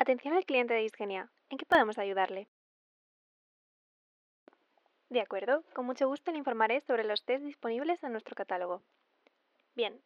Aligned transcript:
Atención 0.00 0.32
al 0.32 0.46
cliente 0.46 0.72
de 0.72 0.80
Disgenia. 0.80 1.28
¿En 1.50 1.58
qué 1.58 1.66
podemos 1.66 1.98
ayudarle? 1.98 2.48
De 5.10 5.20
acuerdo, 5.20 5.62
con 5.74 5.84
mucho 5.84 6.08
gusto 6.08 6.32
le 6.32 6.38
informaré 6.38 6.80
sobre 6.80 7.04
los 7.04 7.22
test 7.26 7.44
disponibles 7.44 8.02
en 8.02 8.12
nuestro 8.12 8.34
catálogo. 8.34 8.80
Bien, 9.74 10.00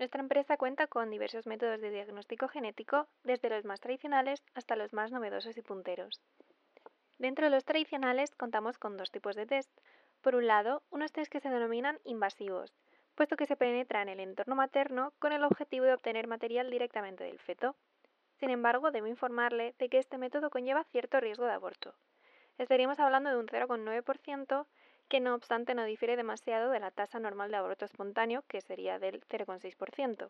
nuestra 0.00 0.22
empresa 0.22 0.56
cuenta 0.56 0.88
con 0.88 1.08
diversos 1.08 1.46
métodos 1.46 1.80
de 1.80 1.90
diagnóstico 1.90 2.48
genético, 2.48 3.06
desde 3.22 3.48
los 3.48 3.64
más 3.64 3.78
tradicionales 3.78 4.42
hasta 4.54 4.74
los 4.74 4.92
más 4.92 5.12
novedosos 5.12 5.56
y 5.56 5.62
punteros. 5.62 6.20
Dentro 7.18 7.44
de 7.44 7.52
los 7.52 7.64
tradicionales 7.64 8.34
contamos 8.34 8.76
con 8.76 8.96
dos 8.96 9.12
tipos 9.12 9.36
de 9.36 9.46
test. 9.46 9.70
Por 10.20 10.34
un 10.34 10.48
lado, 10.48 10.82
unos 10.90 11.12
test 11.12 11.30
que 11.30 11.38
se 11.38 11.48
denominan 11.48 12.00
invasivos, 12.02 12.74
puesto 13.14 13.36
que 13.36 13.46
se 13.46 13.54
penetra 13.54 14.02
en 14.02 14.08
el 14.08 14.18
entorno 14.18 14.56
materno 14.56 15.12
con 15.20 15.30
el 15.30 15.44
objetivo 15.44 15.84
de 15.84 15.94
obtener 15.94 16.26
material 16.26 16.68
directamente 16.70 17.22
del 17.22 17.38
feto. 17.38 17.76
Sin 18.38 18.50
embargo, 18.50 18.90
debo 18.90 19.06
informarle 19.06 19.74
de 19.78 19.88
que 19.88 19.98
este 19.98 20.18
método 20.18 20.50
conlleva 20.50 20.84
cierto 20.84 21.20
riesgo 21.20 21.44
de 21.44 21.52
aborto 21.52 21.94
estaríamos 22.58 22.98
hablando 22.98 23.30
de 23.30 23.36
un 23.36 23.46
0,9%, 23.46 24.66
que 25.08 25.20
no 25.20 25.34
obstante 25.34 25.74
no 25.74 25.84
difiere 25.84 26.16
demasiado 26.16 26.70
de 26.70 26.80
la 26.80 26.90
tasa 26.90 27.18
normal 27.18 27.50
de 27.50 27.56
aborto 27.56 27.84
espontáneo, 27.84 28.42
que 28.46 28.60
sería 28.60 28.98
del 28.98 29.22
0,6%. 29.22 30.28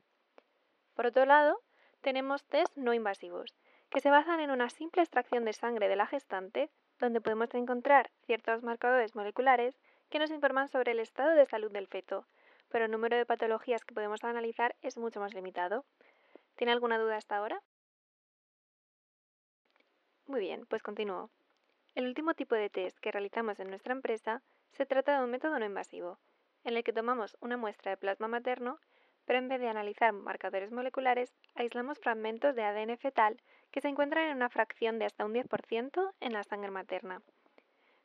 Por 0.95 1.07
otro 1.07 1.25
lado, 1.25 1.61
tenemos 2.01 2.45
test 2.45 2.77
no 2.77 2.95
invasivos, 2.95 3.57
que 3.91 4.01
se 4.01 4.11
basan 4.11 4.41
en 4.41 4.51
una 4.51 4.71
simple 4.71 5.03
extracción 5.03 5.45
de 5.45 5.53
sangre 5.53 5.89
de 5.89 5.97
la 5.97 6.07
gestante, 6.07 6.71
donde 7.01 7.21
podemos 7.21 7.53
encontrar 7.55 8.11
ciertos 8.27 8.63
marcadores 8.63 9.17
moleculares 9.17 9.81
que 10.11 10.19
nos 10.19 10.31
informan 10.31 10.69
sobre 10.69 10.93
el 10.93 11.01
estado 11.01 11.31
de 11.31 11.47
salud 11.47 11.73
del 11.73 11.89
feto, 11.89 12.27
pero 12.69 12.85
el 12.85 12.91
número 12.91 13.17
de 13.17 13.27
patologías 13.27 13.85
que 13.85 13.95
podemos 13.95 14.23
analizar 14.23 14.77
es 14.83 14.99
mucho 14.99 15.21
más 15.21 15.35
limitado. 15.35 15.85
¿Tiene 16.57 16.73
alguna 16.73 16.99
duda 16.99 17.17
hasta 17.17 17.37
ahora? 17.37 17.63
Muy 20.29 20.41
bien, 20.41 20.67
pues 20.67 20.83
continúo. 20.83 21.31
El 21.95 22.07
último 22.07 22.35
tipo 22.35 22.55
de 22.55 22.69
test 22.69 22.99
que 22.99 23.11
realizamos 23.11 23.59
en 23.61 23.71
nuestra 23.71 23.95
empresa 23.95 24.43
se 24.73 24.85
trata 24.85 25.17
de 25.17 25.25
un 25.25 25.31
método 25.31 25.59
no 25.59 25.65
invasivo, 25.65 26.19
en 26.65 26.77
el 26.77 26.85
que 26.85 26.93
tomamos 26.93 27.39
una 27.41 27.57
muestra 27.57 27.93
de 27.93 27.97
plasma 27.97 28.29
materno, 28.29 28.79
pero 29.25 29.39
en 29.39 29.49
vez 29.49 29.59
de 29.59 29.69
analizar 29.69 30.13
marcadores 30.13 30.71
moleculares, 30.71 31.35
aislamos 31.55 31.99
fragmentos 31.99 32.55
de 32.55 32.63
ADN 32.63 32.99
fetal 32.99 33.41
que 33.71 33.81
se 33.81 33.89
encuentran 33.89 34.29
en 34.29 34.37
una 34.37 34.51
fracción 34.51 34.99
de 34.99 35.07
hasta 35.07 35.25
un 35.25 35.33
10% 35.33 36.13
en 36.21 36.33
la 36.35 36.45
sangre 36.45 36.71
materna. 36.71 37.23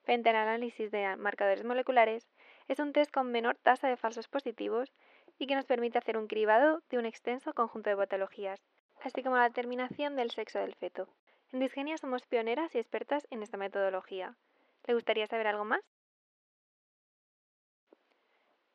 Frente 0.04 0.30
al 0.30 0.38
análisis 0.38 0.92
de 0.92 1.18
marcadores 1.18 1.66
moleculares, 1.66 2.30
es 2.70 2.80
un 2.80 2.94
test 2.94 3.12
con 3.12 3.34
menor 3.34 3.58
tasa 3.58 3.90
de 3.90 3.98
falsos 3.98 4.30
positivos 4.30 4.94
y 5.40 5.48
que 5.48 5.56
nos 5.56 5.66
permite 5.66 5.98
hacer 5.98 6.16
un 6.16 6.28
cribado 6.28 6.82
de 6.90 7.00
un 7.00 7.06
extenso 7.06 7.54
conjunto 7.54 7.90
de 7.90 7.98
patologías, 7.98 8.62
así 9.02 9.22
como 9.24 9.36
la 9.36 9.50
determinación 9.50 10.16
del 10.16 10.32
sexo 10.32 10.60
del 10.60 10.74
feto. 10.74 11.10
En 11.54 11.60
Disgenia 11.60 12.00
somos 12.00 12.26
pioneras 12.26 12.74
y 12.74 12.80
expertas 12.80 13.28
en 13.30 13.44
esta 13.44 13.58
metodología. 13.58 14.36
¿Le 14.88 14.96
gustaría 14.96 15.28
saber 15.28 15.46
algo 15.46 15.66
más? 15.66 15.82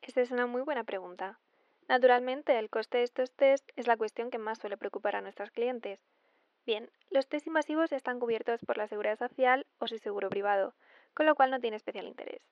Esta 0.01 0.21
es 0.21 0.31
una 0.31 0.47
muy 0.47 0.63
buena 0.63 0.85
pregunta. 0.85 1.41
Naturalmente, 1.89 2.57
el 2.57 2.71
coste 2.71 2.99
de 2.99 3.05
estos 3.05 3.33
test 3.33 3.69
es 3.75 3.89
la 3.89 3.97
cuestión 3.97 4.31
que 4.31 4.39
más 4.39 4.59
suele 4.59 4.77
preocupar 4.77 5.17
a 5.17 5.21
nuestros 5.21 5.51
clientes. 5.51 5.99
Bien, 6.67 6.89
los 7.11 7.27
test 7.27 7.49
invasivos 7.49 7.91
están 7.91 8.21
cubiertos 8.21 8.61
por 8.65 8.77
la 8.79 8.87
seguridad 8.87 9.19
social 9.19 9.67
o 9.79 9.89
su 9.89 9.99
seguro 9.99 10.29
privado, 10.31 10.77
con 11.15 11.27
lo 11.27 11.35
cual 11.35 11.51
no 11.51 11.59
tiene 11.59 11.79
especial 11.79 12.07
interés. 12.07 12.43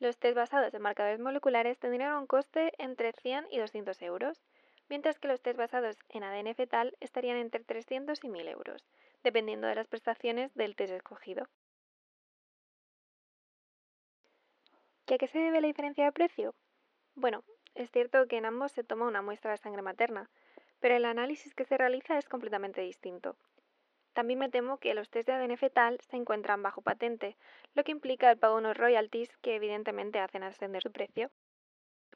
Los 0.00 0.18
test 0.18 0.34
basados 0.34 0.74
en 0.74 0.82
marcadores 0.82 1.20
moleculares 1.20 1.78
tendrían 1.78 2.16
un 2.16 2.26
coste 2.26 2.72
entre 2.78 3.12
100 3.12 3.46
y 3.52 3.58
200 3.58 4.02
euros, 4.02 4.42
mientras 4.88 5.18
que 5.18 5.28
los 5.28 5.40
test 5.40 5.58
basados 5.58 5.96
en 6.10 6.24
ADN 6.24 6.54
fetal 6.54 6.96
estarían 7.00 7.36
entre 7.36 7.64
300 7.64 8.22
y 8.24 8.28
1000 8.28 8.48
euros, 8.48 8.84
dependiendo 9.22 9.66
de 9.66 9.74
las 9.74 9.88
prestaciones 9.88 10.54
del 10.54 10.76
test 10.76 10.92
escogido. 10.92 11.48
¿Y 15.06 15.14
a 15.14 15.18
qué 15.18 15.26
se 15.26 15.38
debe 15.38 15.60
la 15.60 15.66
diferencia 15.66 16.04
de 16.04 16.12
precio? 16.12 16.54
Bueno, 17.14 17.44
es 17.74 17.90
cierto 17.90 18.26
que 18.26 18.38
en 18.38 18.46
ambos 18.46 18.72
se 18.72 18.84
toma 18.84 19.06
una 19.06 19.22
muestra 19.22 19.50
de 19.50 19.58
sangre 19.58 19.82
materna, 19.82 20.30
pero 20.80 20.96
el 20.96 21.04
análisis 21.04 21.54
que 21.54 21.64
se 21.64 21.76
realiza 21.76 22.18
es 22.18 22.28
completamente 22.28 22.80
distinto. 22.80 23.36
También 24.14 24.38
me 24.38 24.48
temo 24.48 24.78
que 24.78 24.94
los 24.94 25.10
test 25.10 25.26
de 25.26 25.34
ADN 25.34 25.56
fetal 25.56 25.98
se 26.00 26.16
encuentran 26.16 26.62
bajo 26.62 26.82
patente, 26.82 27.36
lo 27.74 27.82
que 27.82 27.90
implica 27.90 28.30
el 28.30 28.38
pago 28.38 28.54
de 28.54 28.60
unos 28.60 28.76
royalties 28.76 29.36
que 29.38 29.56
evidentemente 29.56 30.20
hacen 30.20 30.44
ascender 30.44 30.82
su 30.82 30.92
precio. 30.92 31.30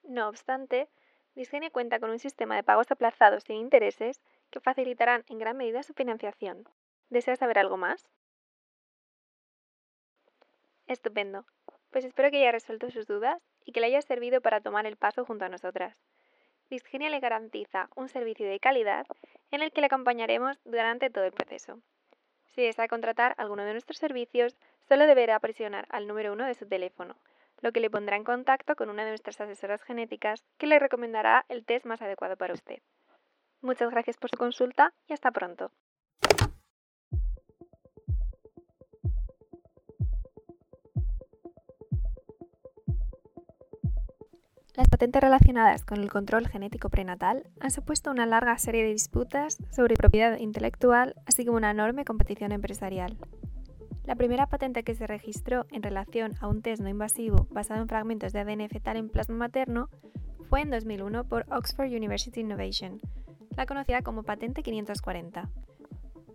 No 0.04 0.28
obstante, 0.28 0.88
Disgenia 1.38 1.70
cuenta 1.70 2.00
con 2.00 2.10
un 2.10 2.18
sistema 2.18 2.56
de 2.56 2.64
pagos 2.64 2.90
aplazados 2.90 3.44
sin 3.44 3.58
intereses 3.58 4.20
que 4.50 4.58
facilitarán 4.58 5.24
en 5.28 5.38
gran 5.38 5.56
medida 5.56 5.84
su 5.84 5.94
financiación. 5.94 6.68
¿Desea 7.10 7.36
saber 7.36 7.60
algo 7.60 7.76
más? 7.76 8.10
Estupendo. 10.88 11.46
Pues 11.90 12.04
espero 12.04 12.32
que 12.32 12.38
haya 12.38 12.50
resuelto 12.50 12.90
sus 12.90 13.06
dudas 13.06 13.40
y 13.64 13.70
que 13.70 13.78
le 13.78 13.86
haya 13.86 14.02
servido 14.02 14.40
para 14.40 14.60
tomar 14.60 14.84
el 14.84 14.96
paso 14.96 15.24
junto 15.24 15.44
a 15.44 15.48
nosotras. 15.48 15.96
Disgenia 16.70 17.08
le 17.08 17.20
garantiza 17.20 17.88
un 17.94 18.08
servicio 18.08 18.48
de 18.48 18.58
calidad 18.58 19.06
en 19.52 19.62
el 19.62 19.70
que 19.70 19.80
le 19.80 19.86
acompañaremos 19.86 20.58
durante 20.64 21.08
todo 21.08 21.22
el 21.22 21.30
proceso. 21.30 21.80
Si 22.46 22.62
desea 22.62 22.88
contratar 22.88 23.36
alguno 23.38 23.64
de 23.64 23.74
nuestros 23.74 23.98
servicios, 23.98 24.56
solo 24.88 25.06
deberá 25.06 25.38
presionar 25.38 25.86
al 25.90 26.08
número 26.08 26.32
1 26.32 26.46
de 26.46 26.54
su 26.54 26.66
teléfono, 26.66 27.14
lo 27.60 27.72
que 27.72 27.80
le 27.80 27.90
pondrá 27.90 28.16
en 28.16 28.24
contacto 28.24 28.76
con 28.76 28.90
una 28.90 29.04
de 29.04 29.10
nuestras 29.10 29.40
asesoras 29.40 29.82
genéticas 29.82 30.44
que 30.58 30.66
le 30.66 30.78
recomendará 30.78 31.44
el 31.48 31.64
test 31.64 31.86
más 31.86 32.02
adecuado 32.02 32.36
para 32.36 32.54
usted. 32.54 32.78
Muchas 33.60 33.90
gracias 33.90 34.16
por 34.16 34.30
su 34.30 34.36
consulta 34.36 34.92
y 35.06 35.12
hasta 35.12 35.30
pronto. 35.30 35.70
Las 44.78 44.88
patentes 44.88 45.20
relacionadas 45.20 45.84
con 45.84 45.98
el 45.98 46.08
control 46.08 46.46
genético 46.46 46.88
prenatal 46.88 47.42
han 47.58 47.72
supuesto 47.72 48.12
una 48.12 48.26
larga 48.26 48.56
serie 48.58 48.84
de 48.84 48.92
disputas 48.92 49.58
sobre 49.72 49.96
propiedad 49.96 50.38
intelectual, 50.38 51.16
así 51.26 51.44
como 51.44 51.56
una 51.56 51.72
enorme 51.72 52.04
competición 52.04 52.52
empresarial. 52.52 53.16
La 54.08 54.16
primera 54.16 54.46
patente 54.46 54.84
que 54.84 54.94
se 54.94 55.06
registró 55.06 55.66
en 55.70 55.82
relación 55.82 56.32
a 56.40 56.48
un 56.48 56.62
test 56.62 56.80
no 56.80 56.88
invasivo 56.88 57.46
basado 57.50 57.82
en 57.82 57.88
fragmentos 57.88 58.32
de 58.32 58.40
ADN 58.40 58.66
fetal 58.70 58.96
en 58.96 59.10
plasma 59.10 59.36
materno 59.36 59.90
fue 60.48 60.62
en 60.62 60.70
2001 60.70 61.24
por 61.24 61.44
Oxford 61.50 61.88
University 61.88 62.40
Innovation, 62.40 63.02
la 63.54 63.66
conocida 63.66 64.00
como 64.00 64.22
patente 64.22 64.62
540. 64.62 65.50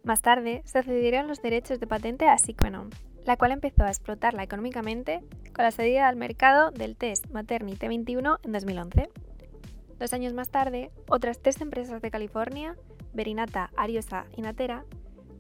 Más 0.04 0.22
tarde, 0.22 0.62
se 0.66 0.84
cedieron 0.84 1.28
los 1.28 1.42
derechos 1.42 1.80
de 1.80 1.88
patente 1.88 2.30
a 2.30 2.38
Sequenom, 2.38 2.92
la 3.26 3.38
cual 3.38 3.54
empezó 3.54 3.86
a 3.86 3.90
explotarla 3.90 4.44
económicamente 4.44 5.22
con 5.56 5.66
la 5.66 5.72
salida 5.72 6.08
al 6.08 6.16
mercado 6.16 6.70
del 6.70 6.96
test 6.96 7.26
Maternity 7.32 7.88
21 7.88 8.38
en 8.44 8.52
2011. 8.52 9.10
Dos 9.98 10.14
años 10.14 10.34
más 10.34 10.52
tarde, 10.52 10.92
otras 11.10 11.42
tres 11.42 11.60
empresas 11.60 12.04
de 12.04 12.12
California, 12.12 12.76
Verinata, 13.14 13.72
Ariosa 13.76 14.28
y 14.38 14.44
Natera, 14.44 14.86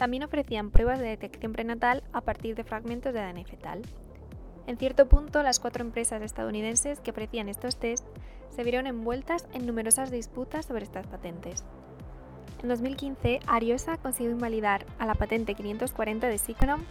también 0.03 0.23
ofrecían 0.23 0.69
pruebas 0.69 0.99
de 0.99 1.07
detección 1.07 1.53
prenatal 1.53 2.03
a 2.11 2.19
partir 2.19 2.55
de 2.55 2.65
fragmentos 2.65 3.13
de 3.13 3.21
ADN 3.21 3.45
fetal. 3.45 3.81
En 4.67 4.75
cierto 4.75 5.07
punto, 5.07 5.41
las 5.43 5.61
cuatro 5.61 5.81
empresas 5.81 6.21
estadounidenses 6.21 6.99
que 6.99 7.11
ofrecían 7.11 7.47
estos 7.47 7.77
tests 7.77 8.05
se 8.53 8.63
vieron 8.65 8.85
envueltas 8.85 9.47
en 9.53 9.65
numerosas 9.65 10.11
disputas 10.11 10.65
sobre 10.65 10.83
estas 10.83 11.07
patentes. 11.07 11.63
En 12.61 12.67
2015, 12.67 13.39
Ariosa 13.47 13.95
consiguió 13.95 14.33
invalidar 14.33 14.85
a 14.99 15.05
la 15.05 15.15
patente 15.15 15.55
540 15.55 16.27
de 16.27 16.37
Sequenom 16.37 16.81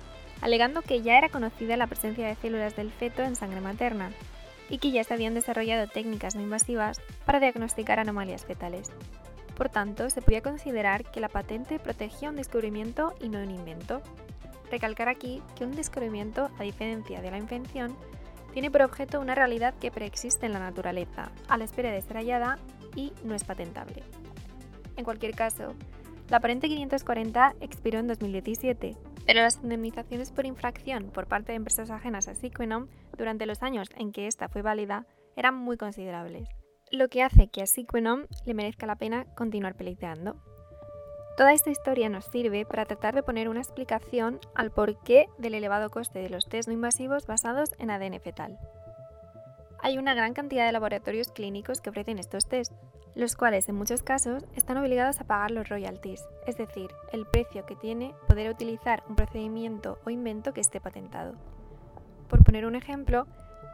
alegando 0.41 0.81
que 0.81 1.03
ya 1.03 1.19
era 1.19 1.29
conocida 1.29 1.77
la 1.77 1.89
presencia 1.89 2.27
de 2.27 2.37
células 2.37 2.77
del 2.77 2.91
feto 2.91 3.23
en 3.23 3.37
sangre 3.37 3.61
materna 3.61 4.11
y 4.71 4.79
que 4.79 4.91
ya 4.91 5.05
se 5.05 5.13
habían 5.13 5.35
desarrollado 5.35 5.87
técnicas 5.87 6.35
no 6.35 6.41
invasivas 6.41 7.03
para 7.27 7.41
diagnosticar 7.41 8.01
anomalías 8.01 8.47
fetales. 8.47 8.91
Por 9.57 9.69
tanto, 9.69 10.09
se 10.11 10.23
podía 10.23 10.43
considerar 10.43 11.11
que 11.11 11.21
la 11.21 11.29
patente 11.29 11.79
protegía 11.79 12.31
un 12.31 12.37
descubrimiento 12.37 13.15
y 13.21 13.29
no 13.29 13.39
un 13.39 13.51
invento. 13.51 14.01
Recalcar 14.71 15.09
aquí 15.09 15.43
que 15.57 15.65
un 15.65 15.73
descubrimiento, 15.73 16.51
a 16.59 16.63
diferencia 16.63 17.21
de 17.21 17.31
la 17.31 17.39
invención, 17.39 17.97
tiene 18.53 18.71
por 18.71 18.83
objeto 18.83 19.21
una 19.21 19.35
realidad 19.35 19.75
que 19.81 19.91
preexiste 19.91 20.47
en 20.47 20.53
la 20.53 20.59
naturaleza, 20.59 21.31
a 21.49 21.59
la 21.59 21.65
espera 21.65 21.91
de 21.91 22.03
ser 22.03 22.17
hallada 22.17 22.59
y 22.95 23.13
no 23.25 23.35
es 23.35 23.45
patentable. 23.45 24.03
En 24.97 25.05
cualquier 25.05 25.35
caso, 25.35 25.75
la 26.29 26.41
patente 26.41 26.69
540 26.69 27.55
expiró 27.61 27.99
en 27.99 28.09
2017 28.09 28.97
pero 29.27 29.43
las 29.43 29.57
indemnizaciones 29.63 30.33
por 30.33 30.47
infracción 30.47 31.11
por 31.11 31.27
parte 31.27 31.53
de 31.53 31.57
empresas 31.57 31.91
ajenas 31.91 32.29
a 32.29 32.35
Sequenom 32.35 32.89
durante 33.17 33.47
los 33.47 33.63
años 33.63 33.89
en 33.97 34.13
que 34.13 34.27
esta 34.27 34.49
fue 34.49 34.63
válida 34.63 35.07
eran 35.37 35.55
muy 35.55 35.77
considerables, 35.77 36.49
lo 36.93 37.09
que 37.09 37.23
hace 37.23 37.49
que 37.49 37.63
a 37.63 37.67
Sequenom 37.67 38.27
le 38.45 38.55
merezca 38.55 38.87
la 38.87 38.97
pena 38.97 39.25
continuar 39.35 39.75
peleando. 39.75 40.37
Toda 41.39 41.55
esta 41.55 41.71
historia 41.71 42.11
nos 42.11 42.27
sirve 42.27 42.67
para 42.67 42.85
tratar 42.85 43.15
de 43.15 43.23
poner 43.23 43.49
una 43.49 43.61
explicación 43.61 44.39
al 44.55 44.71
porqué 44.71 45.27
del 45.39 45.55
elevado 45.55 45.89
coste 45.89 46.19
de 46.19 46.29
los 46.29 46.47
test 46.47 46.69
no 46.69 46.75
invasivos 46.75 47.27
basados 47.27 47.71
en 47.79 47.91
ADN 47.91 48.21
fetal. 48.21 48.59
Hay 49.81 49.97
una 49.97 50.15
gran 50.15 50.35
cantidad 50.35 50.67
de 50.67 50.73
laboratorios 50.73 51.29
clínicos 51.29 51.81
que 51.81 51.89
ofrecen 51.89 52.19
estos 52.19 52.47
test, 52.47 52.73
los 53.15 53.37
cuales 53.37 53.69
en 53.71 53.75
muchos 53.75 54.03
casos 54.03 54.45
están 54.55 54.77
obligados 54.77 55.19
a 55.21 55.25
pagar 55.25 55.51
los 55.51 55.71
royalties, 55.71 56.23
es 56.47 56.59
decir, 56.59 56.91
el 57.11 57.25
precio 57.25 57.65
que 57.65 57.75
tiene 57.75 58.15
poder 58.29 58.51
utilizar 58.51 59.03
un 59.09 59.17
procedimiento 59.17 59.99
o 60.05 60.11
invento 60.11 60.53
que 60.53 60.61
esté 60.61 60.79
patentado. 60.81 61.35
Por 62.29 62.45
poner 62.45 62.67
un 62.67 62.75
ejemplo, 62.75 63.27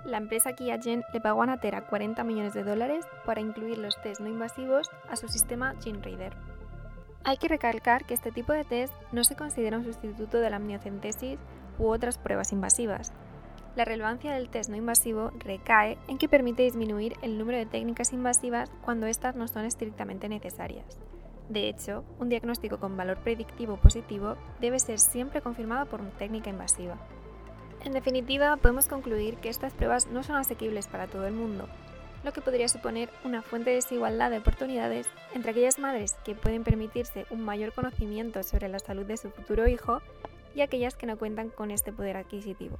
la 0.09 0.19
empresa 0.19 0.55
Gen 0.57 1.05
le 1.13 1.21
pagó 1.21 1.43
a 1.43 1.47
Natera 1.47 1.87
40 1.87 2.25
millones 2.25 2.55
de 2.55 2.65
dólares 2.65 3.07
para 3.25 3.41
incluir 3.41 3.79
los 3.79 4.01
test 4.01 4.21
no 4.21 4.29
invasivos 4.29 4.91
a 5.11 5.17
su 5.17 5.29
sistema 5.29 5.75
GeneReader. 5.83 6.35
Hay 7.25 7.37
que 7.37 7.49
recalcar 7.49 8.05
que 8.07 8.15
este 8.15 8.33
tipo 8.33 8.53
de 8.53 8.65
test 8.65 8.95
no 9.13 9.25
se 9.25 9.37
considera 9.37 9.77
un 9.77 9.85
sustituto 9.85 10.39
de 10.39 10.51
la 10.51 10.57
amniocentesis 10.57 11.39
u 11.79 11.89
otras 11.89 12.19
pruebas 12.19 12.53
invasivas. 12.53 13.13
La 13.77 13.85
relevancia 13.85 14.33
del 14.33 14.49
test 14.49 14.71
no 14.71 14.77
invasivo 14.77 15.31
recae 15.39 15.99
en 16.09 16.19
que 16.19 16.29
permite 16.29 16.63
disminuir 16.63 17.15
el 17.23 17.39
número 17.39 17.59
de 17.59 17.67
técnicas 17.67 18.13
invasivas 18.13 18.71
cuando 18.83 19.07
éstas 19.07 19.37
no 19.37 19.47
son 19.47 19.65
estrictamente 19.65 20.29
necesarias. 20.29 20.99
De 21.49 21.69
hecho, 21.69 22.05
un 22.19 22.29
diagnóstico 22.29 22.79
con 22.79 22.97
valor 22.97 23.19
predictivo 23.19 23.77
positivo 23.77 24.37
debe 24.61 24.79
ser 24.79 24.99
siempre 24.99 25.41
confirmado 25.41 25.87
por 25.87 26.01
una 26.01 26.11
técnica 26.11 26.51
invasiva. 26.51 26.99
En 27.85 27.93
definitiva, 27.93 28.57
podemos 28.57 28.89
concluir 28.89 29.37
que 29.37 29.49
estas 29.49 29.73
pruebas 29.73 30.07
no 30.09 30.23
son 30.23 30.37
asequibles 30.37 30.89
para 30.89 31.07
todo 31.07 31.27
el 31.27 31.35
mundo, 31.35 31.69
lo 32.25 32.33
que 32.33 32.41
podría 32.41 32.69
suponer 32.69 33.11
una 33.25 33.43
fuente 33.43 33.71
de 33.71 33.77
desigualdad 33.77 34.31
de 34.31 34.39
oportunidades 34.39 35.07
entre 35.35 35.53
aquellas 35.53 35.79
madres 35.79 36.15
que 36.25 36.35
pueden 36.35 36.65
permitirse 36.65 37.27
un 37.31 37.45
mayor 37.45 37.73
conocimiento 37.73 38.43
sobre 38.43 38.69
la 38.69 38.79
salud 38.79 39.07
de 39.07 39.17
su 39.17 39.31
futuro 39.31 39.69
hijo 39.69 40.01
y 40.55 40.63
aquellas 40.63 40.97
que 40.97 41.07
no 41.07 41.19
cuentan 41.19 41.51
con 41.51 41.71
este 41.71 41.93
poder 41.93 42.17
adquisitivo. 42.17 42.79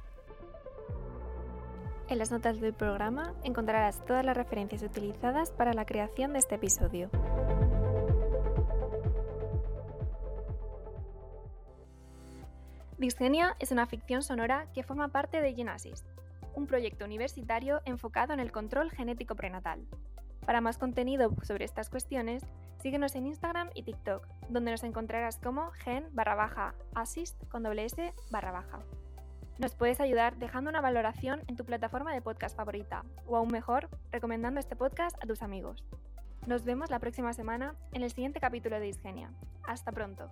En 2.09 2.17
las 2.17 2.31
notas 2.31 2.59
del 2.59 2.73
programa 2.73 3.33
encontrarás 3.43 4.03
todas 4.05 4.25
las 4.25 4.35
referencias 4.35 4.81
utilizadas 4.81 5.51
para 5.51 5.73
la 5.73 5.85
creación 5.85 6.33
de 6.33 6.39
este 6.39 6.55
episodio. 6.55 7.09
Disgenia 12.99 13.55
es 13.59 13.71
una 13.71 13.85
ficción 13.85 14.21
sonora 14.21 14.67
que 14.73 14.83
forma 14.83 15.07
parte 15.07 15.39
de 15.39 15.53
Genesis, 15.53 16.03
un 16.53 16.67
proyecto 16.67 17.05
universitario 17.05 17.79
enfocado 17.85 18.33
en 18.33 18.41
el 18.41 18.51
control 18.51 18.91
genético 18.91 19.35
prenatal. 19.35 19.87
Para 20.45 20.59
más 20.59 20.77
contenido 20.77 21.33
sobre 21.41 21.63
estas 21.63 21.89
cuestiones, 21.89 22.43
síguenos 22.81 23.15
en 23.15 23.27
Instagram 23.27 23.69
y 23.73 23.83
TikTok, 23.83 24.27
donde 24.49 24.71
nos 24.71 24.83
encontrarás 24.83 25.37
como 25.37 25.71
gen 25.71 26.09
barra 26.11 26.35
baja 26.35 26.75
assist 26.93 27.41
con 27.47 27.63
doble 27.63 27.85
s 27.85 28.13
barra 28.31 28.51
baja. 28.51 28.79
Nos 29.59 29.75
puedes 29.75 30.01
ayudar 30.01 30.35
dejando 30.35 30.69
una 30.69 30.81
valoración 30.81 31.41
en 31.47 31.55
tu 31.55 31.63
plataforma 31.63 32.13
de 32.13 32.21
podcast 32.21 32.57
favorita 32.57 33.05
o 33.25 33.37
aún 33.37 33.49
mejor, 33.49 33.87
recomendando 34.11 34.59
este 34.59 34.75
podcast 34.75 35.15
a 35.23 35.25
tus 35.25 35.41
amigos. 35.41 35.85
Nos 36.47 36.65
vemos 36.65 36.89
la 36.89 36.99
próxima 36.99 37.31
semana 37.31 37.75
en 37.93 38.03
el 38.03 38.11
siguiente 38.11 38.41
capítulo 38.41 38.77
de 38.77 38.87
Disgenia. 38.87 39.31
Hasta 39.65 39.93
pronto. 39.93 40.29